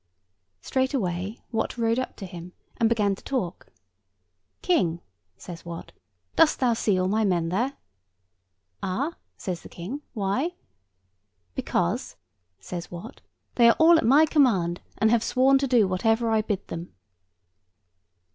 [0.63, 3.67] Straightway Wat rode up to him, and began to talk.
[4.63, 4.99] 'King,'
[5.37, 5.91] says Wat,
[6.35, 7.73] 'dost thou see all my men there?'
[8.81, 10.01] 'Ah,' says the King.
[10.15, 10.55] 'Why?'
[11.53, 12.15] 'Because,'
[12.59, 13.21] says Wat,
[13.53, 16.95] 'they are all at my command, and have sworn to do whatever I bid them.